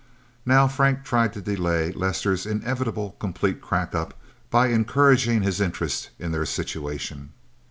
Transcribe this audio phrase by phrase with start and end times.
[0.47, 4.15] Now Frank tried to delay Lester's inevitable complete crackup
[4.49, 7.33] by encouraging his interest in their situation.